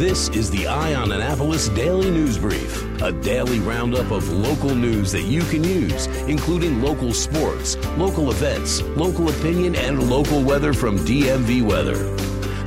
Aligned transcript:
This 0.00 0.30
is 0.30 0.50
the 0.50 0.66
Eye 0.66 0.94
on 0.94 1.12
Annapolis 1.12 1.68
Daily 1.68 2.10
News 2.10 2.38
Brief, 2.38 3.02
a 3.02 3.12
daily 3.12 3.60
roundup 3.60 4.10
of 4.10 4.26
local 4.30 4.74
news 4.74 5.12
that 5.12 5.24
you 5.24 5.42
can 5.42 5.62
use, 5.62 6.06
including 6.26 6.80
local 6.80 7.12
sports, 7.12 7.76
local 7.98 8.30
events, 8.30 8.80
local 8.96 9.28
opinion, 9.28 9.76
and 9.76 10.08
local 10.08 10.42
weather 10.42 10.72
from 10.72 10.98
DMV 11.00 11.60
Weather. 11.60 12.02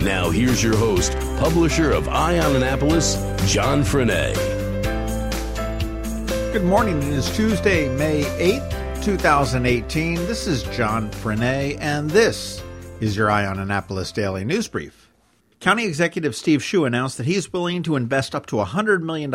Now, 0.06 0.30
here's 0.30 0.62
your 0.62 0.78
host, 0.78 1.14
publisher 1.40 1.90
of 1.90 2.08
Eye 2.08 2.38
on 2.38 2.56
Annapolis, 2.56 3.16
John 3.52 3.82
Frenaye. 3.82 4.36
Good 6.54 6.66
morning. 6.66 7.02
It 7.02 7.14
is 7.14 7.36
Tuesday, 7.36 7.90
May 7.98 8.26
8th, 8.60 9.04
2018. 9.04 10.18
This 10.28 10.46
is 10.46 10.62
John 10.66 11.10
Frenaye, 11.10 11.80
and 11.80 12.12
this 12.12 12.62
is 13.00 13.18
your 13.18 13.32
Eye 13.32 13.48
on 13.48 13.58
Annapolis 13.58 14.12
Daily 14.12 14.46
News 14.46 14.68
Brief. 14.68 15.03
County 15.64 15.86
Executive 15.86 16.36
Steve 16.36 16.60
Schuh 16.60 16.86
announced 16.86 17.16
that 17.16 17.26
he's 17.26 17.54
willing 17.54 17.84
to 17.84 17.96
invest 17.96 18.36
up 18.36 18.46
to 18.48 18.58
$100 18.58 19.02
million 19.02 19.34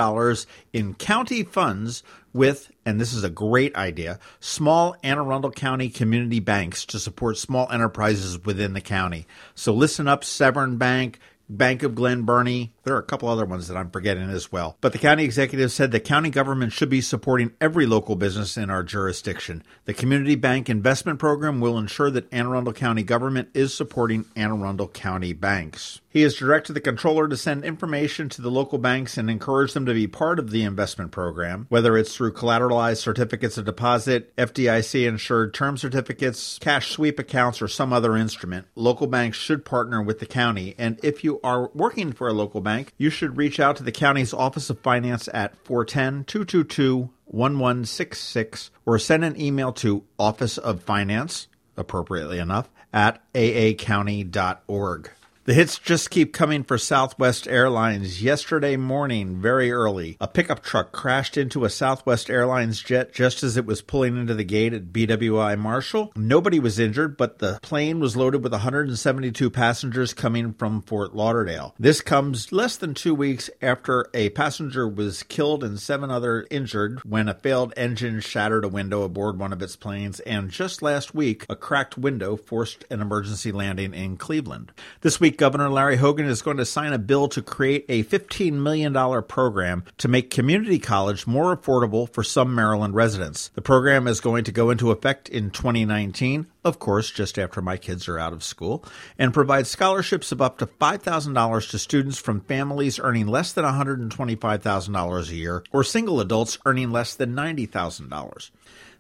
in 0.74 0.92
county 0.92 1.42
funds 1.42 2.02
with, 2.34 2.70
and 2.84 3.00
this 3.00 3.14
is 3.14 3.24
a 3.24 3.30
great 3.30 3.74
idea, 3.74 4.18
small 4.38 4.94
Anne 5.02 5.16
Arundel 5.16 5.50
County 5.50 5.88
community 5.88 6.38
banks 6.38 6.84
to 6.84 6.98
support 6.98 7.38
small 7.38 7.66
enterprises 7.72 8.44
within 8.44 8.74
the 8.74 8.82
county. 8.82 9.26
So 9.54 9.72
listen 9.72 10.06
up, 10.06 10.22
Severn 10.22 10.76
Bank, 10.76 11.18
Bank 11.48 11.82
of 11.82 11.94
Glen 11.94 12.22
Burnie. 12.22 12.74
There 12.82 12.94
are 12.94 13.00
a 13.00 13.04
couple 13.04 13.28
other 13.28 13.46
ones 13.46 13.68
that 13.68 13.76
I'm 13.76 13.90
forgetting 13.90 14.28
as 14.28 14.52
well. 14.52 14.76
But 14.82 14.92
the 14.92 14.98
county 14.98 15.24
executive 15.24 15.72
said 15.72 15.92
the 15.92 16.00
county 16.00 16.28
government 16.28 16.74
should 16.74 16.90
be 16.90 17.00
supporting 17.00 17.52
every 17.58 17.86
local 17.86 18.16
business 18.16 18.58
in 18.58 18.68
our 18.68 18.82
jurisdiction. 18.82 19.62
The 19.86 19.94
Community 19.94 20.34
Bank 20.34 20.68
Investment 20.68 21.18
Program 21.18 21.60
will 21.60 21.78
ensure 21.78 22.10
that 22.10 22.30
Anne 22.30 22.46
Arundel 22.46 22.74
County 22.74 23.02
government 23.02 23.48
is 23.54 23.72
supporting 23.72 24.26
Anne 24.36 24.50
Arundel 24.50 24.88
County 24.88 25.32
banks. 25.32 26.02
He 26.18 26.24
has 26.24 26.34
directed 26.34 26.72
the 26.72 26.80
controller 26.80 27.28
to 27.28 27.36
send 27.36 27.64
information 27.64 28.28
to 28.30 28.42
the 28.42 28.50
local 28.50 28.78
banks 28.78 29.16
and 29.16 29.30
encourage 29.30 29.72
them 29.72 29.86
to 29.86 29.94
be 29.94 30.08
part 30.08 30.40
of 30.40 30.50
the 30.50 30.64
investment 30.64 31.12
program, 31.12 31.66
whether 31.68 31.96
it's 31.96 32.12
through 32.12 32.32
collateralized 32.32 32.96
certificates 32.96 33.56
of 33.56 33.66
deposit, 33.66 34.34
FDIC 34.34 35.06
insured 35.06 35.54
term 35.54 35.76
certificates, 35.76 36.58
cash 36.58 36.90
sweep 36.90 37.20
accounts, 37.20 37.62
or 37.62 37.68
some 37.68 37.92
other 37.92 38.16
instrument. 38.16 38.66
Local 38.74 39.06
banks 39.06 39.38
should 39.38 39.64
partner 39.64 40.02
with 40.02 40.18
the 40.18 40.26
county, 40.26 40.74
and 40.76 40.98
if 41.04 41.22
you 41.22 41.38
are 41.44 41.70
working 41.72 42.10
for 42.10 42.26
a 42.26 42.32
local 42.32 42.60
bank, 42.60 42.94
you 42.98 43.10
should 43.10 43.36
reach 43.36 43.60
out 43.60 43.76
to 43.76 43.84
the 43.84 43.92
county's 43.92 44.34
Office 44.34 44.70
of 44.70 44.80
Finance 44.80 45.28
at 45.32 45.56
410 45.66 46.24
222 46.24 47.10
1166 47.26 48.72
or 48.84 48.98
send 48.98 49.24
an 49.24 49.40
email 49.40 49.72
to 49.74 50.02
Office 50.18 50.58
of 50.58 50.82
Finance, 50.82 51.46
appropriately 51.76 52.40
enough, 52.40 52.68
at 52.92 53.22
aacounty.org. 53.34 55.10
The 55.48 55.54
hits 55.54 55.78
just 55.78 56.10
keep 56.10 56.34
coming 56.34 56.62
for 56.62 56.76
Southwest 56.76 57.48
Airlines. 57.48 58.22
Yesterday 58.22 58.76
morning, 58.76 59.40
very 59.40 59.72
early, 59.72 60.18
a 60.20 60.28
pickup 60.28 60.62
truck 60.62 60.92
crashed 60.92 61.38
into 61.38 61.64
a 61.64 61.70
Southwest 61.70 62.28
Airlines 62.28 62.82
jet 62.82 63.14
just 63.14 63.42
as 63.42 63.56
it 63.56 63.64
was 63.64 63.80
pulling 63.80 64.18
into 64.18 64.34
the 64.34 64.44
gate 64.44 64.74
at 64.74 64.92
BWI 64.92 65.58
Marshall. 65.58 66.12
Nobody 66.14 66.60
was 66.60 66.78
injured, 66.78 67.16
but 67.16 67.38
the 67.38 67.58
plane 67.62 67.98
was 67.98 68.14
loaded 68.14 68.42
with 68.42 68.52
172 68.52 69.48
passengers 69.48 70.12
coming 70.12 70.52
from 70.52 70.82
Fort 70.82 71.16
Lauderdale. 71.16 71.74
This 71.78 72.02
comes 72.02 72.52
less 72.52 72.76
than 72.76 72.92
two 72.92 73.14
weeks 73.14 73.48
after 73.62 74.10
a 74.12 74.28
passenger 74.28 74.86
was 74.86 75.22
killed 75.22 75.64
and 75.64 75.80
seven 75.80 76.10
other 76.10 76.46
injured 76.50 77.00
when 77.04 77.26
a 77.26 77.32
failed 77.32 77.72
engine 77.74 78.20
shattered 78.20 78.66
a 78.66 78.68
window 78.68 79.00
aboard 79.00 79.38
one 79.38 79.54
of 79.54 79.62
its 79.62 79.76
planes, 79.76 80.20
and 80.20 80.50
just 80.50 80.82
last 80.82 81.14
week, 81.14 81.46
a 81.48 81.56
cracked 81.56 81.96
window 81.96 82.36
forced 82.36 82.84
an 82.90 83.00
emergency 83.00 83.50
landing 83.50 83.94
in 83.94 84.18
Cleveland. 84.18 84.72
This 85.00 85.18
week, 85.18 85.37
Governor 85.38 85.70
Larry 85.70 85.96
Hogan 85.96 86.26
is 86.26 86.42
going 86.42 86.56
to 86.56 86.64
sign 86.64 86.92
a 86.92 86.98
bill 86.98 87.28
to 87.28 87.40
create 87.40 87.84
a 87.88 88.02
$15 88.02 88.54
million 88.54 88.92
program 89.22 89.84
to 89.98 90.08
make 90.08 90.30
community 90.30 90.80
college 90.80 91.28
more 91.28 91.56
affordable 91.56 92.12
for 92.12 92.24
some 92.24 92.56
Maryland 92.56 92.96
residents. 92.96 93.52
The 93.54 93.62
program 93.62 94.08
is 94.08 94.20
going 94.20 94.42
to 94.44 94.52
go 94.52 94.70
into 94.70 94.90
effect 94.90 95.28
in 95.28 95.50
2019, 95.50 96.48
of 96.64 96.80
course, 96.80 97.12
just 97.12 97.38
after 97.38 97.62
my 97.62 97.76
kids 97.76 98.08
are 98.08 98.18
out 98.18 98.32
of 98.32 98.42
school, 98.42 98.84
and 99.16 99.32
provide 99.32 99.68
scholarships 99.68 100.32
of 100.32 100.42
up 100.42 100.58
to 100.58 100.66
$5,000 100.66 101.70
to 101.70 101.78
students 101.78 102.18
from 102.18 102.40
families 102.40 102.98
earning 102.98 103.28
less 103.28 103.52
than 103.52 103.64
$125,000 103.64 105.30
a 105.30 105.34
year 105.36 105.62
or 105.70 105.84
single 105.84 106.20
adults 106.20 106.58
earning 106.66 106.90
less 106.90 107.14
than 107.14 107.36
$90,000. 107.36 108.50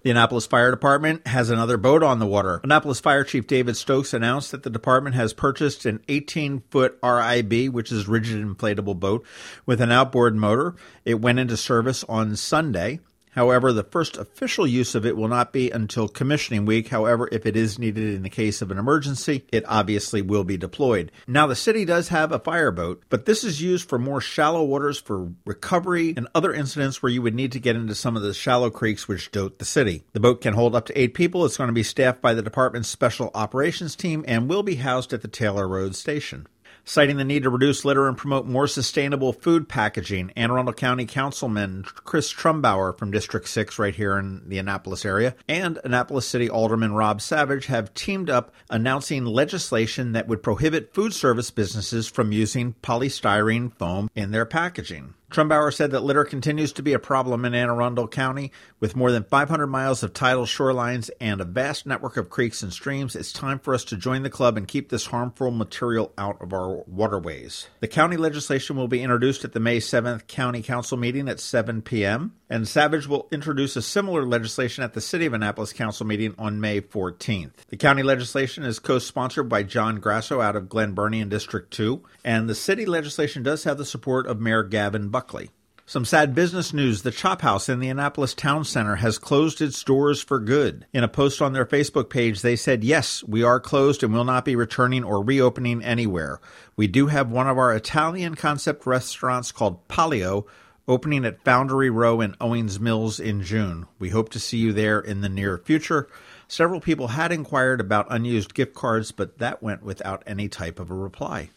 The 0.02 0.10
Annapolis 0.10 0.46
Fire 0.46 0.70
Department 0.70 1.26
has 1.26 1.50
another 1.50 1.76
boat 1.76 2.04
on 2.04 2.20
the 2.20 2.26
water. 2.26 2.60
Annapolis 2.62 3.00
Fire 3.00 3.24
Chief 3.24 3.46
David 3.48 3.76
Stokes 3.76 4.14
announced 4.14 4.52
that 4.52 4.62
the 4.62 4.70
department 4.70 5.16
has 5.16 5.32
purchased 5.32 5.86
an 5.86 6.00
18 6.08 6.62
foot 6.70 6.96
RIB, 7.02 7.70
which 7.70 7.90
is 7.90 8.06
rigid 8.06 8.40
inflatable 8.40 9.00
boat, 9.00 9.26
with 9.66 9.80
an 9.80 9.90
outboard 9.90 10.36
motor. 10.36 10.76
It 11.04 11.20
went 11.20 11.40
into 11.40 11.56
service 11.56 12.04
on 12.04 12.36
Sunday. 12.36 13.00
However, 13.32 13.72
the 13.72 13.82
first 13.82 14.16
official 14.16 14.66
use 14.66 14.94
of 14.94 15.06
it 15.06 15.16
will 15.16 15.28
not 15.28 15.52
be 15.52 15.70
until 15.70 16.08
commissioning 16.08 16.66
week. 16.66 16.88
However, 16.88 17.28
if 17.30 17.46
it 17.46 17.56
is 17.56 17.78
needed 17.78 18.14
in 18.14 18.22
the 18.22 18.30
case 18.30 18.62
of 18.62 18.70
an 18.70 18.78
emergency, 18.78 19.44
it 19.52 19.64
obviously 19.66 20.22
will 20.22 20.44
be 20.44 20.56
deployed. 20.56 21.12
Now, 21.26 21.46
the 21.46 21.56
city 21.56 21.84
does 21.84 22.08
have 22.08 22.32
a 22.32 22.38
fireboat, 22.38 23.02
but 23.08 23.26
this 23.26 23.44
is 23.44 23.62
used 23.62 23.88
for 23.88 23.98
more 23.98 24.20
shallow 24.20 24.64
waters 24.64 24.98
for 24.98 25.32
recovery 25.44 26.14
and 26.16 26.28
other 26.34 26.52
incidents 26.52 27.02
where 27.02 27.12
you 27.12 27.22
would 27.22 27.34
need 27.34 27.52
to 27.52 27.60
get 27.60 27.76
into 27.76 27.94
some 27.94 28.16
of 28.16 28.22
the 28.22 28.34
shallow 28.34 28.70
creeks 28.70 29.08
which 29.08 29.30
dot 29.30 29.58
the 29.58 29.64
city. 29.64 30.04
The 30.12 30.20
boat 30.20 30.40
can 30.40 30.54
hold 30.54 30.74
up 30.74 30.86
to 30.86 30.98
eight 30.98 31.14
people. 31.14 31.44
It's 31.44 31.56
going 31.56 31.68
to 31.68 31.74
be 31.74 31.82
staffed 31.82 32.20
by 32.20 32.34
the 32.34 32.42
department's 32.42 32.88
special 32.88 33.30
operations 33.34 33.96
team 33.96 34.24
and 34.26 34.48
will 34.48 34.62
be 34.62 34.76
housed 34.76 35.12
at 35.12 35.22
the 35.22 35.28
Taylor 35.28 35.68
Road 35.68 35.94
station. 35.94 36.46
Citing 36.88 37.18
the 37.18 37.24
need 37.24 37.42
to 37.42 37.50
reduce 37.50 37.84
litter 37.84 38.08
and 38.08 38.16
promote 38.16 38.46
more 38.46 38.66
sustainable 38.66 39.34
food 39.34 39.68
packaging, 39.68 40.32
Anne 40.34 40.50
Arundel 40.50 40.72
County 40.72 41.04
Councilman 41.04 41.84
Chris 41.84 42.32
Trumbauer 42.32 42.96
from 42.96 43.10
District 43.10 43.46
6 43.46 43.78
right 43.78 43.94
here 43.94 44.16
in 44.18 44.48
the 44.48 44.56
Annapolis 44.56 45.04
area 45.04 45.34
and 45.46 45.78
Annapolis 45.84 46.26
City 46.26 46.48
Alderman 46.48 46.94
Rob 46.94 47.20
Savage 47.20 47.66
have 47.66 47.92
teamed 47.92 48.30
up 48.30 48.54
announcing 48.70 49.26
legislation 49.26 50.12
that 50.12 50.28
would 50.28 50.42
prohibit 50.42 50.94
food 50.94 51.12
service 51.12 51.50
businesses 51.50 52.08
from 52.08 52.32
using 52.32 52.74
polystyrene 52.82 53.70
foam 53.74 54.08
in 54.14 54.30
their 54.30 54.46
packaging. 54.46 55.12
Trumbauer 55.30 55.72
said 55.74 55.90
that 55.90 56.04
litter 56.04 56.24
continues 56.24 56.72
to 56.72 56.82
be 56.82 56.94
a 56.94 56.98
problem 56.98 57.44
in 57.44 57.54
Anne 57.54 57.68
Arundel 57.68 58.08
County. 58.08 58.50
With 58.80 58.96
more 58.96 59.12
than 59.12 59.24
500 59.24 59.66
miles 59.66 60.02
of 60.02 60.14
tidal 60.14 60.46
shorelines 60.46 61.10
and 61.20 61.40
a 61.40 61.44
vast 61.44 61.84
network 61.84 62.16
of 62.16 62.30
creeks 62.30 62.62
and 62.62 62.72
streams, 62.72 63.14
it's 63.14 63.32
time 63.32 63.58
for 63.58 63.74
us 63.74 63.84
to 63.84 63.96
join 63.96 64.22
the 64.22 64.30
club 64.30 64.56
and 64.56 64.66
keep 64.66 64.88
this 64.88 65.06
harmful 65.06 65.50
material 65.50 66.14
out 66.16 66.40
of 66.40 66.54
our 66.54 66.82
waterways. 66.86 67.68
The 67.80 67.88
county 67.88 68.16
legislation 68.16 68.76
will 68.76 68.88
be 68.88 69.02
introduced 69.02 69.44
at 69.44 69.52
the 69.52 69.60
May 69.60 69.78
7th 69.78 70.26
County 70.28 70.62
Council 70.62 70.96
meeting 70.96 71.28
at 71.28 71.40
7 71.40 71.82
p.m., 71.82 72.32
and 72.50 72.66
Savage 72.66 73.06
will 73.06 73.28
introduce 73.30 73.76
a 73.76 73.82
similar 73.82 74.24
legislation 74.26 74.84
at 74.84 74.94
the 74.94 75.00
City 75.00 75.26
of 75.26 75.34
Annapolis 75.34 75.72
Council 75.72 76.06
meeting 76.06 76.34
on 76.38 76.60
May 76.60 76.80
14th. 76.80 77.66
The 77.68 77.76
county 77.76 78.02
legislation 78.02 78.64
is 78.64 78.78
co 78.78 78.98
sponsored 78.98 79.48
by 79.48 79.62
John 79.62 79.96
Grasso 79.96 80.40
out 80.40 80.56
of 80.56 80.68
Glen 80.68 80.92
Burnie 80.92 81.20
in 81.20 81.28
District 81.28 81.70
2, 81.72 82.02
and 82.24 82.48
the 82.48 82.54
city 82.54 82.86
legislation 82.86 83.42
does 83.42 83.64
have 83.64 83.78
the 83.78 83.84
support 83.84 84.26
of 84.26 84.40
Mayor 84.40 84.62
Gavin 84.62 85.08
Buckley. 85.08 85.50
Some 85.88 86.04
sad 86.04 86.34
business 86.34 86.74
news. 86.74 87.00
The 87.00 87.10
Chop 87.10 87.40
House 87.40 87.70
in 87.70 87.80
the 87.80 87.88
Annapolis 87.88 88.34
Town 88.34 88.62
Center 88.62 88.96
has 88.96 89.16
closed 89.16 89.62
its 89.62 89.82
doors 89.82 90.20
for 90.20 90.38
good. 90.38 90.84
In 90.92 91.02
a 91.02 91.08
post 91.08 91.40
on 91.40 91.54
their 91.54 91.64
Facebook 91.64 92.10
page, 92.10 92.42
they 92.42 92.56
said, 92.56 92.84
Yes, 92.84 93.24
we 93.24 93.42
are 93.42 93.58
closed 93.58 94.02
and 94.02 94.12
will 94.12 94.26
not 94.26 94.44
be 94.44 94.54
returning 94.54 95.02
or 95.02 95.24
reopening 95.24 95.82
anywhere. 95.82 96.42
We 96.76 96.88
do 96.88 97.06
have 97.06 97.30
one 97.30 97.48
of 97.48 97.56
our 97.56 97.74
Italian 97.74 98.34
concept 98.34 98.84
restaurants 98.84 99.50
called 99.50 99.88
Palio 99.88 100.44
opening 100.88 101.24
at 101.24 101.44
Foundry 101.44 101.90
Row 101.90 102.20
in 102.20 102.34
Owings 102.40 102.80
Mills 102.80 103.20
in 103.20 103.42
June. 103.42 103.86
We 103.98 104.08
hope 104.08 104.30
to 104.30 104.40
see 104.40 104.56
you 104.56 104.72
there 104.72 104.98
in 104.98 105.20
the 105.20 105.28
near 105.28 105.58
future. 105.58 106.08
Several 106.48 106.80
people 106.80 107.08
had 107.08 107.30
inquired 107.30 107.80
about 107.80 108.06
unused 108.10 108.54
gift 108.54 108.74
cards, 108.74 109.12
but 109.12 109.38
that 109.38 109.62
went 109.62 109.82
without 109.82 110.22
any 110.26 110.48
type 110.48 110.80
of 110.80 110.90
a 110.90 110.94
reply. 110.94 111.50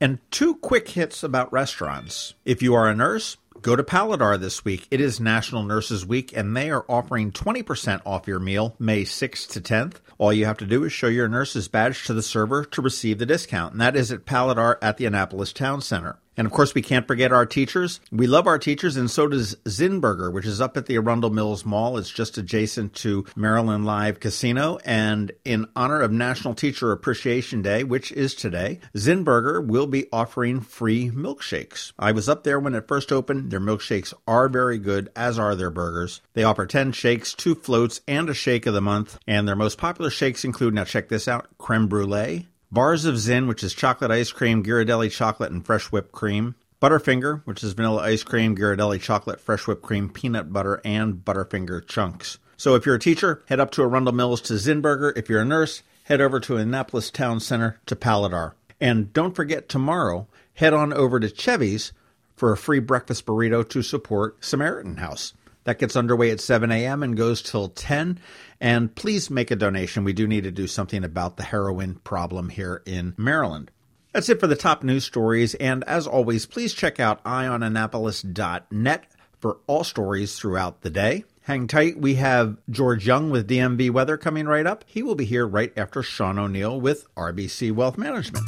And 0.00 0.18
two 0.30 0.56
quick 0.56 0.88
hits 0.88 1.22
about 1.22 1.52
restaurants. 1.52 2.34
If 2.44 2.62
you 2.62 2.74
are 2.74 2.88
a 2.88 2.94
nurse, 2.94 3.36
Go 3.60 3.74
to 3.74 3.82
Paladar 3.82 4.38
this 4.38 4.64
week. 4.64 4.86
It 4.88 5.00
is 5.00 5.18
National 5.18 5.64
Nurses 5.64 6.06
Week, 6.06 6.32
and 6.36 6.56
they 6.56 6.70
are 6.70 6.84
offering 6.88 7.32
20% 7.32 8.00
off 8.06 8.28
your 8.28 8.38
meal 8.38 8.76
May 8.78 9.02
6th 9.02 9.50
to 9.50 9.60
10th. 9.60 9.96
All 10.16 10.32
you 10.32 10.46
have 10.46 10.58
to 10.58 10.66
do 10.66 10.84
is 10.84 10.92
show 10.92 11.08
your 11.08 11.28
nurse's 11.28 11.66
badge 11.66 12.04
to 12.04 12.14
the 12.14 12.22
server 12.22 12.64
to 12.66 12.80
receive 12.82 13.18
the 13.18 13.26
discount, 13.26 13.72
and 13.72 13.80
that 13.80 13.96
is 13.96 14.12
at 14.12 14.24
Paladar 14.24 14.78
at 14.80 14.96
the 14.96 15.06
Annapolis 15.06 15.52
Town 15.52 15.80
Center. 15.80 16.18
And 16.38 16.46
of 16.46 16.52
course, 16.52 16.72
we 16.72 16.82
can't 16.82 17.08
forget 17.08 17.32
our 17.32 17.44
teachers. 17.44 17.98
We 18.12 18.28
love 18.28 18.46
our 18.46 18.60
teachers, 18.60 18.96
and 18.96 19.10
so 19.10 19.26
does 19.26 19.56
Zinburger, 19.64 20.32
which 20.32 20.46
is 20.46 20.60
up 20.60 20.76
at 20.76 20.86
the 20.86 20.96
Arundel 20.96 21.30
Mills 21.30 21.66
Mall. 21.66 21.98
It's 21.98 22.10
just 22.10 22.38
adjacent 22.38 22.94
to 22.94 23.26
Maryland 23.34 23.84
Live 23.84 24.20
Casino. 24.20 24.78
And 24.84 25.32
in 25.44 25.66
honor 25.74 26.00
of 26.00 26.12
National 26.12 26.54
Teacher 26.54 26.92
Appreciation 26.92 27.60
Day, 27.60 27.82
which 27.82 28.12
is 28.12 28.36
today, 28.36 28.78
Zinburger 28.96 29.66
will 29.66 29.88
be 29.88 30.06
offering 30.12 30.60
free 30.60 31.10
milkshakes. 31.10 31.92
I 31.98 32.12
was 32.12 32.28
up 32.28 32.44
there 32.44 32.60
when 32.60 32.76
it 32.76 32.86
first 32.86 33.10
opened. 33.10 33.50
Their 33.50 33.58
milkshakes 33.58 34.14
are 34.28 34.48
very 34.48 34.78
good, 34.78 35.10
as 35.16 35.40
are 35.40 35.56
their 35.56 35.70
burgers. 35.70 36.20
They 36.34 36.44
offer 36.44 36.66
10 36.66 36.92
shakes, 36.92 37.34
two 37.34 37.56
floats, 37.56 38.00
and 38.06 38.30
a 38.30 38.34
shake 38.34 38.66
of 38.66 38.74
the 38.74 38.80
month. 38.80 39.18
And 39.26 39.48
their 39.48 39.56
most 39.56 39.76
popular 39.76 40.10
shakes 40.10 40.44
include, 40.44 40.74
now 40.74 40.84
check 40.84 41.08
this 41.08 41.26
out, 41.26 41.48
creme 41.58 41.88
brulee, 41.88 42.46
Bars 42.70 43.06
of 43.06 43.16
Zin, 43.16 43.46
which 43.46 43.64
is 43.64 43.72
chocolate 43.72 44.10
ice 44.10 44.30
cream, 44.30 44.62
Ghirardelli 44.62 45.10
chocolate, 45.10 45.50
and 45.50 45.64
fresh 45.64 45.86
whipped 45.86 46.12
cream. 46.12 46.54
Butterfinger, 46.82 47.42
which 47.44 47.64
is 47.64 47.72
vanilla 47.72 48.02
ice 48.02 48.22
cream, 48.22 48.54
Ghirardelli 48.54 49.00
chocolate, 49.00 49.40
fresh 49.40 49.66
whipped 49.66 49.82
cream, 49.82 50.10
peanut 50.10 50.52
butter, 50.52 50.80
and 50.84 51.24
Butterfinger 51.24 51.86
chunks. 51.86 52.38
So 52.58 52.74
if 52.74 52.84
you're 52.84 52.96
a 52.96 53.00
teacher, 53.00 53.42
head 53.46 53.58
up 53.58 53.70
to 53.72 53.82
Arundel 53.82 54.12
Mills 54.12 54.42
to 54.42 54.54
Zinburger. 54.54 55.16
If 55.16 55.28
you're 55.28 55.40
a 55.40 55.46
nurse, 55.46 55.82
head 56.04 56.20
over 56.20 56.40
to 56.40 56.56
Annapolis 56.56 57.10
Town 57.10 57.40
Center 57.40 57.80
to 57.86 57.96
Paladar. 57.96 58.52
And 58.80 59.12
don't 59.12 59.34
forget 59.34 59.68
tomorrow, 59.68 60.26
head 60.54 60.74
on 60.74 60.92
over 60.92 61.18
to 61.20 61.30
Chevy's 61.30 61.92
for 62.36 62.52
a 62.52 62.56
free 62.56 62.80
breakfast 62.80 63.26
burrito 63.26 63.68
to 63.68 63.82
support 63.82 64.44
Samaritan 64.44 64.98
House. 64.98 65.32
That 65.68 65.78
gets 65.78 65.96
underway 65.96 66.30
at 66.30 66.40
7 66.40 66.72
a.m. 66.72 67.02
and 67.02 67.14
goes 67.14 67.42
till 67.42 67.68
10. 67.68 68.20
And 68.58 68.94
please 68.94 69.28
make 69.28 69.50
a 69.50 69.56
donation. 69.56 70.02
We 70.02 70.14
do 70.14 70.26
need 70.26 70.44
to 70.44 70.50
do 70.50 70.66
something 70.66 71.04
about 71.04 71.36
the 71.36 71.42
heroin 71.42 71.96
problem 71.96 72.48
here 72.48 72.82
in 72.86 73.12
Maryland. 73.18 73.70
That's 74.14 74.30
it 74.30 74.40
for 74.40 74.46
the 74.46 74.56
top 74.56 74.82
news 74.82 75.04
stories. 75.04 75.54
And 75.56 75.84
as 75.84 76.06
always, 76.06 76.46
please 76.46 76.72
check 76.72 76.98
out 76.98 77.22
eyeonannapolis.net 77.24 79.12
for 79.40 79.58
all 79.66 79.84
stories 79.84 80.38
throughout 80.38 80.80
the 80.80 80.88
day. 80.88 81.24
Hang 81.42 81.66
tight. 81.66 82.00
We 82.00 82.14
have 82.14 82.56
George 82.70 83.06
Young 83.06 83.28
with 83.28 83.46
DMV 83.46 83.90
Weather 83.90 84.16
coming 84.16 84.46
right 84.46 84.66
up. 84.66 84.84
He 84.86 85.02
will 85.02 85.16
be 85.16 85.26
here 85.26 85.46
right 85.46 85.76
after 85.76 86.02
Sean 86.02 86.38
O'Neill 86.38 86.80
with 86.80 87.14
RBC 87.14 87.72
Wealth 87.72 87.98
Management. 87.98 88.46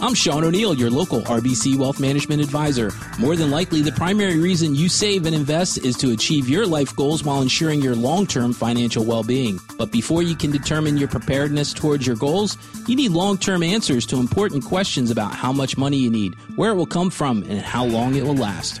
I'm 0.00 0.12
Sean 0.12 0.42
O'Neill, 0.42 0.74
your 0.74 0.90
local 0.90 1.22
RBC 1.22 1.76
Wealth 1.76 2.00
Management 2.00 2.42
Advisor. 2.42 2.90
More 3.18 3.36
than 3.36 3.50
likely, 3.52 3.80
the 3.80 3.92
primary 3.92 4.38
reason 4.38 4.74
you 4.74 4.88
save 4.88 5.24
and 5.24 5.34
invest 5.34 5.78
is 5.78 5.96
to 5.98 6.10
achieve 6.10 6.48
your 6.48 6.66
life 6.66 6.94
goals 6.96 7.22
while 7.22 7.40
ensuring 7.40 7.80
your 7.80 7.94
long 7.94 8.26
term 8.26 8.52
financial 8.52 9.04
well 9.04 9.22
being. 9.22 9.60
But 9.78 9.92
before 9.92 10.22
you 10.22 10.34
can 10.34 10.50
determine 10.50 10.96
your 10.96 11.08
preparedness 11.08 11.72
towards 11.72 12.06
your 12.06 12.16
goals, 12.16 12.58
you 12.88 12.96
need 12.96 13.12
long 13.12 13.38
term 13.38 13.62
answers 13.62 14.04
to 14.06 14.16
important 14.16 14.64
questions 14.64 15.12
about 15.12 15.32
how 15.32 15.52
much 15.52 15.78
money 15.78 15.96
you 15.96 16.10
need, 16.10 16.34
where 16.56 16.72
it 16.72 16.74
will 16.74 16.86
come 16.86 17.08
from, 17.08 17.44
and 17.44 17.60
how 17.60 17.84
long 17.84 18.16
it 18.16 18.24
will 18.24 18.36
last. 18.36 18.80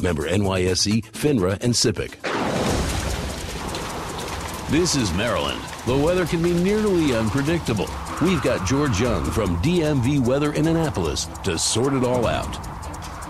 Member 0.00 0.28
NYSE, 0.28 1.04
FINRA, 1.12 1.62
and 1.62 1.72
SIPC. 1.74 2.16
This 4.70 4.96
is 4.96 5.12
Maryland. 5.12 5.60
The 5.86 5.96
weather 5.96 6.24
can 6.24 6.42
be 6.42 6.54
nearly 6.54 7.14
unpredictable. 7.14 7.88
We've 8.22 8.42
got 8.42 8.66
George 8.66 9.00
Young 9.00 9.24
from 9.30 9.56
DMV 9.58 10.24
Weather 10.24 10.52
in 10.52 10.66
Annapolis 10.66 11.26
to 11.44 11.58
sort 11.58 11.92
it 11.92 12.04
all 12.04 12.26
out. 12.26 12.56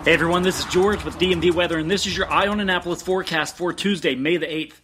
Hey 0.05 0.13
everyone, 0.13 0.43
this 0.43 0.61
is 0.61 0.65
George 0.67 1.03
with 1.05 1.19
DMV 1.19 1.53
Weather, 1.55 1.79
and 1.79 1.91
this 1.91 2.07
is 2.07 2.17
your 2.17 2.31
Eye 2.31 2.47
on 2.47 2.61
Annapolis 2.61 3.03
forecast 3.03 3.57
for 3.57 3.73
Tuesday, 3.73 4.15
May 4.15 4.37
the 4.37 4.47
8th. 4.47 4.75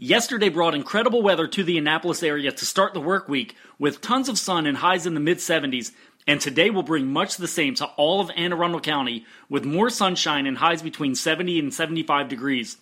Yesterday 0.00 0.48
brought 0.48 0.76
incredible 0.76 1.22
weather 1.22 1.48
to 1.48 1.64
the 1.64 1.76
Annapolis 1.76 2.22
area 2.22 2.52
to 2.52 2.64
start 2.64 2.94
the 2.94 3.00
work 3.00 3.28
week 3.28 3.56
with 3.80 4.00
tons 4.00 4.28
of 4.28 4.38
sun 4.38 4.64
and 4.64 4.76
highs 4.76 5.06
in 5.06 5.14
the 5.14 5.20
mid 5.20 5.38
70s. 5.38 5.90
And 6.28 6.42
today 6.42 6.68
will 6.68 6.82
bring 6.82 7.10
much 7.10 7.38
the 7.38 7.48
same 7.48 7.74
to 7.76 7.86
all 7.96 8.20
of 8.20 8.30
Anne 8.36 8.52
Arundel 8.52 8.82
County 8.82 9.24
with 9.48 9.64
more 9.64 9.88
sunshine 9.88 10.46
and 10.46 10.58
highs 10.58 10.82
between 10.82 11.14
70 11.14 11.58
and 11.58 11.72
75 11.72 12.28
degrees. 12.28 12.76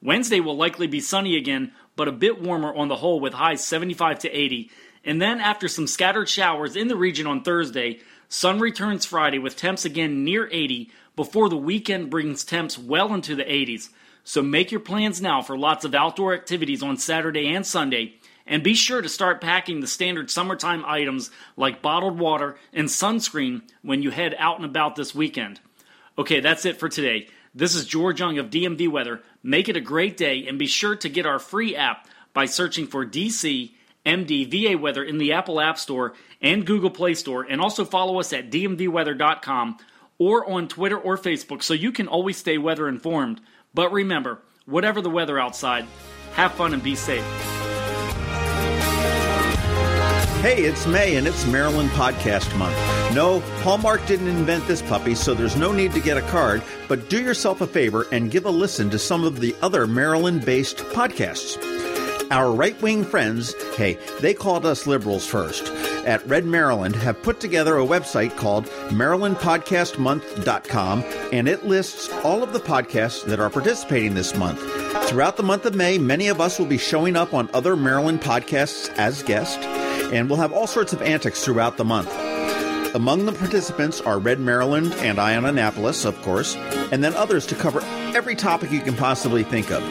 Wednesday 0.00 0.38
will 0.38 0.56
likely 0.56 0.86
be 0.86 1.00
sunny 1.00 1.36
again, 1.36 1.72
but 1.96 2.06
a 2.06 2.12
bit 2.12 2.40
warmer 2.40 2.72
on 2.72 2.86
the 2.86 2.94
whole 2.94 3.18
with 3.18 3.34
highs 3.34 3.66
75 3.66 4.20
to 4.20 4.30
80. 4.30 4.70
And 5.04 5.20
then 5.20 5.40
after 5.40 5.66
some 5.66 5.88
scattered 5.88 6.28
showers 6.28 6.76
in 6.76 6.86
the 6.86 6.94
region 6.94 7.26
on 7.26 7.42
Thursday, 7.42 7.98
sun 8.28 8.60
returns 8.60 9.04
Friday 9.04 9.40
with 9.40 9.56
temps 9.56 9.84
again 9.84 10.22
near 10.22 10.48
80 10.52 10.88
before 11.16 11.48
the 11.48 11.56
weekend 11.56 12.08
brings 12.08 12.44
temps 12.44 12.78
well 12.78 13.12
into 13.12 13.34
the 13.34 13.42
80s. 13.42 13.88
So 14.22 14.42
make 14.42 14.70
your 14.70 14.80
plans 14.80 15.20
now 15.20 15.42
for 15.42 15.58
lots 15.58 15.84
of 15.84 15.96
outdoor 15.96 16.34
activities 16.34 16.84
on 16.84 16.96
Saturday 16.98 17.52
and 17.52 17.66
Sunday 17.66 18.14
and 18.46 18.62
be 18.62 18.74
sure 18.74 19.02
to 19.02 19.08
start 19.08 19.40
packing 19.40 19.80
the 19.80 19.86
standard 19.86 20.30
summertime 20.30 20.84
items 20.86 21.30
like 21.56 21.82
bottled 21.82 22.18
water 22.18 22.56
and 22.72 22.88
sunscreen 22.88 23.62
when 23.82 24.02
you 24.02 24.10
head 24.10 24.34
out 24.38 24.56
and 24.56 24.64
about 24.64 24.96
this 24.96 25.14
weekend. 25.14 25.60
Okay, 26.18 26.40
that's 26.40 26.64
it 26.64 26.78
for 26.78 26.88
today. 26.88 27.28
This 27.54 27.74
is 27.74 27.86
George 27.86 28.20
Young 28.20 28.38
of 28.38 28.50
DMV 28.50 28.88
Weather. 28.88 29.20
Make 29.42 29.68
it 29.68 29.76
a 29.76 29.80
great 29.80 30.16
day 30.16 30.46
and 30.46 30.58
be 30.58 30.66
sure 30.66 30.96
to 30.96 31.08
get 31.08 31.26
our 31.26 31.38
free 31.38 31.76
app 31.76 32.08
by 32.32 32.46
searching 32.46 32.86
for 32.86 33.04
DC 33.04 33.72
MD 34.04 34.50
VA 34.50 34.78
Weather 34.78 35.04
in 35.04 35.18
the 35.18 35.32
Apple 35.32 35.60
App 35.60 35.78
Store 35.78 36.14
and 36.40 36.66
Google 36.66 36.90
Play 36.90 37.14
Store, 37.14 37.42
and 37.42 37.60
also 37.60 37.84
follow 37.84 38.18
us 38.18 38.32
at 38.32 38.50
dmvweather.com 38.50 39.78
or 40.18 40.50
on 40.50 40.68
Twitter 40.68 40.98
or 40.98 41.16
Facebook 41.16 41.62
so 41.62 41.74
you 41.74 41.92
can 41.92 42.08
always 42.08 42.36
stay 42.36 42.58
weather 42.58 42.88
informed. 42.88 43.40
But 43.74 43.92
remember, 43.92 44.40
whatever 44.66 45.00
the 45.00 45.10
weather 45.10 45.38
outside, 45.38 45.86
have 46.34 46.52
fun 46.52 46.74
and 46.74 46.82
be 46.82 46.94
safe. 46.94 47.61
Hey, 50.42 50.64
it's 50.64 50.86
May 50.88 51.14
and 51.14 51.28
it's 51.28 51.46
Maryland 51.46 51.90
Podcast 51.90 52.58
Month. 52.58 52.74
No, 53.14 53.38
Hallmark 53.62 54.04
didn't 54.06 54.26
invent 54.26 54.66
this 54.66 54.82
puppy, 54.82 55.14
so 55.14 55.34
there's 55.34 55.54
no 55.54 55.70
need 55.70 55.92
to 55.92 56.00
get 56.00 56.16
a 56.16 56.22
card, 56.22 56.64
but 56.88 57.08
do 57.08 57.22
yourself 57.22 57.60
a 57.60 57.66
favor 57.68 58.08
and 58.10 58.28
give 58.28 58.44
a 58.44 58.50
listen 58.50 58.90
to 58.90 58.98
some 58.98 59.22
of 59.22 59.38
the 59.38 59.54
other 59.62 59.86
Maryland 59.86 60.44
based 60.44 60.78
podcasts. 60.78 61.56
Our 62.32 62.50
right 62.50 62.82
wing 62.82 63.04
friends, 63.04 63.54
hey, 63.76 64.00
they 64.20 64.34
called 64.34 64.66
us 64.66 64.84
liberals 64.84 65.24
first, 65.24 65.68
at 66.06 66.26
Red 66.26 66.44
Maryland 66.44 66.96
have 66.96 67.22
put 67.22 67.38
together 67.38 67.78
a 67.78 67.86
website 67.86 68.36
called 68.36 68.64
MarylandPodcastMonth.com, 68.88 71.04
and 71.32 71.46
it 71.46 71.66
lists 71.66 72.12
all 72.24 72.42
of 72.42 72.52
the 72.52 72.58
podcasts 72.58 73.24
that 73.26 73.38
are 73.38 73.48
participating 73.48 74.14
this 74.14 74.34
month. 74.34 74.58
Throughout 75.08 75.36
the 75.36 75.44
month 75.44 75.66
of 75.66 75.76
May, 75.76 75.98
many 75.98 76.26
of 76.26 76.40
us 76.40 76.58
will 76.58 76.66
be 76.66 76.78
showing 76.78 77.14
up 77.14 77.32
on 77.32 77.48
other 77.54 77.76
Maryland 77.76 78.22
podcasts 78.22 78.92
as 78.98 79.22
guests 79.22 79.64
and 80.12 80.28
we'll 80.28 80.38
have 80.38 80.52
all 80.52 80.66
sorts 80.66 80.92
of 80.92 81.02
antics 81.02 81.44
throughout 81.44 81.76
the 81.76 81.84
month. 81.84 82.12
Among 82.94 83.24
the 83.24 83.32
participants 83.32 84.02
are 84.02 84.18
Red 84.18 84.38
Maryland 84.38 84.92
and 84.98 85.18
Eye 85.18 85.34
on 85.34 85.46
Annapolis, 85.46 86.04
of 86.04 86.20
course, 86.20 86.54
and 86.92 87.02
then 87.02 87.14
others 87.14 87.46
to 87.46 87.54
cover 87.54 87.80
every 88.14 88.36
topic 88.36 88.70
you 88.70 88.82
can 88.82 88.94
possibly 88.94 89.42
think 89.42 89.70
of. 89.70 89.82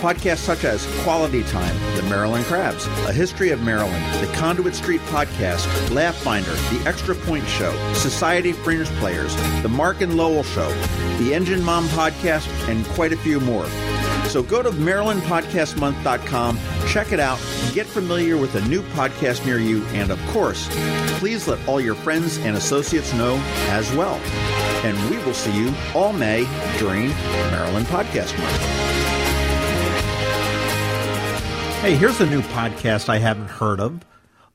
Podcasts 0.00 0.44
such 0.44 0.62
as 0.64 0.86
Quality 1.02 1.42
Time, 1.44 1.74
The 1.96 2.02
Maryland 2.04 2.44
Crabs, 2.44 2.86
A 3.08 3.12
History 3.12 3.50
of 3.50 3.62
Maryland, 3.62 4.04
The 4.24 4.32
Conduit 4.34 4.76
Street 4.76 5.00
Podcast, 5.06 5.90
Laugh 5.90 6.14
Finder, 6.14 6.52
The 6.52 6.82
Extra 6.86 7.16
Point 7.16 7.46
Show, 7.48 7.72
Society 7.94 8.52
Fringe 8.52 8.86
Players, 9.00 9.34
The 9.62 9.68
Mark 9.68 10.00
and 10.00 10.16
Lowell 10.16 10.44
Show, 10.44 10.70
The 11.18 11.34
Engine 11.34 11.64
Mom 11.64 11.86
Podcast, 11.88 12.46
and 12.68 12.86
quite 12.88 13.12
a 13.12 13.16
few 13.16 13.40
more. 13.40 13.66
So 14.28 14.42
go 14.42 14.62
to 14.62 14.70
MarylandPodcastMonth.com, 14.70 16.58
check 16.88 17.12
it 17.12 17.20
out, 17.20 17.38
get 17.72 17.86
familiar 17.86 18.36
with 18.36 18.54
a 18.56 18.60
new 18.68 18.82
podcast 18.82 19.46
near 19.46 19.58
you, 19.58 19.82
and 19.86 20.10
of 20.10 20.20
course, 20.26 20.68
please 21.18 21.48
let 21.48 21.66
all 21.66 21.80
your 21.80 21.94
friends 21.94 22.36
and 22.38 22.56
associates 22.56 23.14
know 23.14 23.36
as 23.68 23.90
well. 23.94 24.16
And 24.84 25.10
we 25.10 25.16
will 25.24 25.32
see 25.32 25.56
you 25.56 25.72
all 25.94 26.12
May 26.12 26.44
during 26.78 27.08
Maryland 27.50 27.86
Podcast 27.86 28.36
Month. 28.38 28.60
Hey, 31.80 31.94
here's 31.94 32.20
a 32.20 32.26
new 32.26 32.42
podcast 32.42 33.08
I 33.08 33.18
haven't 33.18 33.48
heard 33.48 33.80
of. 33.80 34.04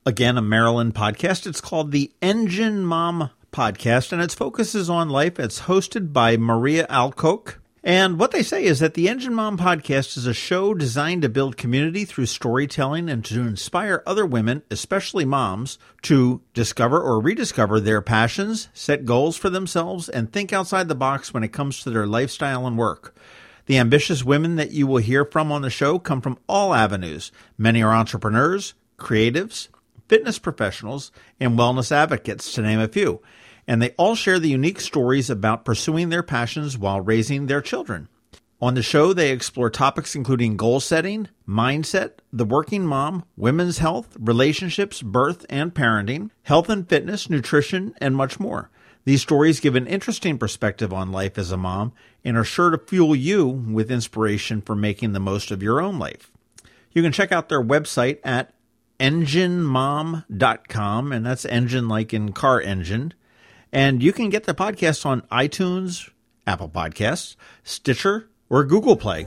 Again, 0.04 0.36
a 0.36 0.42
Maryland 0.42 0.94
podcast. 0.94 1.46
It's 1.46 1.60
called 1.60 1.92
the 1.92 2.12
Engine 2.20 2.84
Mom 2.84 3.30
Podcast, 3.52 4.12
and 4.12 4.20
its 4.20 4.34
focus 4.34 4.74
is 4.74 4.90
on 4.90 5.08
life. 5.08 5.40
It's 5.40 5.62
hosted 5.62 6.12
by 6.12 6.36
Maria 6.36 6.86
Alcock 6.88 7.61
And 7.84 8.16
what 8.16 8.30
they 8.30 8.44
say 8.44 8.62
is 8.62 8.78
that 8.78 8.94
the 8.94 9.08
Engine 9.08 9.34
Mom 9.34 9.58
podcast 9.58 10.16
is 10.16 10.24
a 10.24 10.32
show 10.32 10.72
designed 10.72 11.22
to 11.22 11.28
build 11.28 11.56
community 11.56 12.04
through 12.04 12.26
storytelling 12.26 13.08
and 13.08 13.24
to 13.24 13.40
inspire 13.40 14.04
other 14.06 14.24
women, 14.24 14.62
especially 14.70 15.24
moms, 15.24 15.78
to 16.02 16.42
discover 16.54 17.00
or 17.00 17.18
rediscover 17.18 17.80
their 17.80 18.00
passions, 18.00 18.68
set 18.72 19.04
goals 19.04 19.36
for 19.36 19.50
themselves, 19.50 20.08
and 20.08 20.32
think 20.32 20.52
outside 20.52 20.86
the 20.86 20.94
box 20.94 21.34
when 21.34 21.42
it 21.42 21.52
comes 21.52 21.82
to 21.82 21.90
their 21.90 22.06
lifestyle 22.06 22.68
and 22.68 22.78
work. 22.78 23.16
The 23.66 23.78
ambitious 23.78 24.24
women 24.24 24.54
that 24.56 24.70
you 24.70 24.86
will 24.86 24.98
hear 24.98 25.24
from 25.24 25.50
on 25.50 25.62
the 25.62 25.70
show 25.70 25.98
come 25.98 26.20
from 26.20 26.38
all 26.48 26.74
avenues. 26.74 27.32
Many 27.58 27.82
are 27.82 27.92
entrepreneurs, 27.92 28.74
creatives, 28.96 29.66
fitness 30.06 30.38
professionals, 30.38 31.10
and 31.40 31.58
wellness 31.58 31.90
advocates, 31.90 32.52
to 32.52 32.62
name 32.62 32.78
a 32.78 32.86
few 32.86 33.20
and 33.66 33.80
they 33.80 33.90
all 33.90 34.14
share 34.14 34.38
the 34.38 34.48
unique 34.48 34.80
stories 34.80 35.30
about 35.30 35.64
pursuing 35.64 36.08
their 36.08 36.22
passions 36.22 36.76
while 36.76 37.00
raising 37.00 37.46
their 37.46 37.60
children. 37.60 38.08
On 38.60 38.74
the 38.74 38.82
show, 38.82 39.12
they 39.12 39.32
explore 39.32 39.70
topics 39.70 40.14
including 40.14 40.56
goal 40.56 40.78
setting, 40.78 41.28
mindset, 41.48 42.18
the 42.32 42.44
working 42.44 42.86
mom, 42.86 43.24
women's 43.36 43.78
health, 43.78 44.16
relationships, 44.20 45.02
birth 45.02 45.44
and 45.50 45.74
parenting, 45.74 46.30
health 46.44 46.68
and 46.68 46.88
fitness, 46.88 47.28
nutrition, 47.28 47.92
and 47.98 48.14
much 48.14 48.38
more. 48.38 48.70
These 49.04 49.22
stories 49.22 49.58
give 49.58 49.74
an 49.74 49.88
interesting 49.88 50.38
perspective 50.38 50.92
on 50.92 51.10
life 51.10 51.38
as 51.38 51.50
a 51.50 51.56
mom 51.56 51.92
and 52.24 52.36
are 52.36 52.44
sure 52.44 52.70
to 52.70 52.78
fuel 52.78 53.16
you 53.16 53.48
with 53.48 53.90
inspiration 53.90 54.60
for 54.60 54.76
making 54.76 55.12
the 55.12 55.18
most 55.18 55.50
of 55.50 55.60
your 55.60 55.80
own 55.80 55.98
life. 55.98 56.30
You 56.92 57.02
can 57.02 57.10
check 57.10 57.32
out 57.32 57.48
their 57.48 57.64
website 57.64 58.20
at 58.22 58.54
enginemom.com, 59.00 61.12
and 61.12 61.26
that's 61.26 61.44
engine 61.46 61.88
like 61.88 62.14
in 62.14 62.30
car 62.30 62.60
engine. 62.60 63.12
And 63.72 64.02
you 64.02 64.12
can 64.12 64.28
get 64.28 64.44
the 64.44 64.54
podcast 64.54 65.06
on 65.06 65.22
iTunes, 65.22 66.10
Apple 66.46 66.68
Podcasts, 66.68 67.36
Stitcher, 67.64 68.28
or 68.50 68.64
Google 68.64 68.96
Play. 68.96 69.26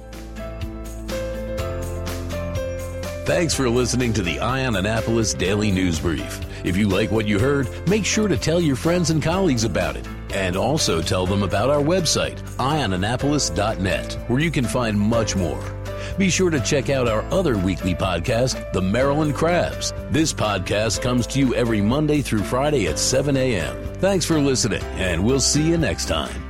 Thanks 3.26 3.56
for 3.56 3.68
listening 3.68 4.14
to 4.14 4.22
the 4.22 4.40
Eye 4.40 4.68
on 4.68 4.76
Annapolis 4.76 5.34
Daily 5.34 5.72
News 5.72 6.00
Brief. 6.00 6.40
If 6.64 6.78
you 6.78 6.88
like 6.88 7.10
what 7.10 7.28
you 7.28 7.40
heard, 7.40 7.68
make 7.90 8.06
sure 8.06 8.28
to 8.28 8.38
tell 8.38 8.62
your 8.62 8.76
friends 8.76 9.10
and 9.10 9.22
colleagues 9.22 9.64
about 9.64 9.96
it. 9.96 10.08
And 10.34 10.56
also 10.56 11.02
tell 11.02 11.26
them 11.26 11.42
about 11.42 11.72
our 11.72 11.82
website, 11.82 12.40
eyeonannapolis.net, 12.58 14.14
where 14.28 14.40
you 14.40 14.52
can 14.52 14.66
find 14.66 15.00
much 15.00 15.36
more. 15.36 15.85
Be 16.18 16.30
sure 16.30 16.50
to 16.50 16.60
check 16.60 16.90
out 16.90 17.08
our 17.08 17.22
other 17.32 17.58
weekly 17.58 17.96
podcast, 17.96 18.72
The 18.72 18.82
Maryland 18.82 19.36
Crabs. 19.36 19.94
This 20.10 20.34
podcast 20.34 21.02
comes 21.02 21.28
to 21.28 21.40
you 21.40 21.56
every 21.56 21.82
Monday 21.82 22.22
through 22.22 22.44
Friday 22.44 22.88
at 22.88 23.00
7 23.00 23.36
a.m. 23.36 23.76
Thanks 23.96 24.26
for 24.26 24.40
listening, 24.40 24.84
and 24.96 25.24
we'll 25.24 25.40
see 25.40 25.68
you 25.68 25.78
next 25.78 26.08
time. 26.08 26.45